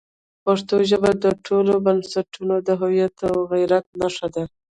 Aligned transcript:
پښتو 0.45 0.75
ژبه 0.89 1.11
د 1.23 1.25
ټولو 1.45 1.73
پښتنو 1.85 2.55
د 2.67 2.69
هویت 2.81 3.15
او 3.29 3.37
غیرت 3.51 3.85
نښه 3.99 4.27
ده. 4.35 4.43